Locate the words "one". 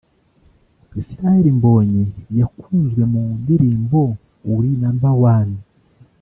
5.37-5.57